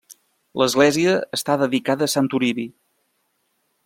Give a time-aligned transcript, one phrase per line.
[0.61, 2.65] L'església està dedicada a Sant Toribi.